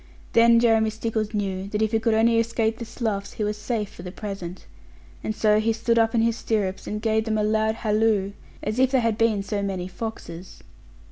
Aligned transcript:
Then 0.33 0.59
Jeremy 0.59 0.89
Stickles 0.89 1.31
knew 1.31 1.67
that 1.67 1.83
if 1.83 1.91
he 1.91 1.99
could 1.99 2.15
only 2.15 2.39
escape 2.39 2.79
the 2.79 2.85
sloughs, 2.85 3.33
he 3.33 3.43
was 3.43 3.55
safe 3.55 3.93
for 3.93 4.01
the 4.01 4.11
present; 4.11 4.65
and 5.23 5.35
so 5.35 5.59
he 5.59 5.71
stood 5.71 5.99
up 5.99 6.15
in 6.15 6.23
his 6.23 6.35
stirrups, 6.37 6.87
and 6.87 6.99
gave 7.03 7.25
them 7.25 7.37
a 7.37 7.43
loud 7.43 7.75
halloo, 7.75 8.31
as 8.63 8.79
if 8.79 8.89
they 8.89 8.99
had 9.01 9.15
been 9.15 9.43
so 9.43 9.61
many 9.61 9.87
foxes. 9.87 10.63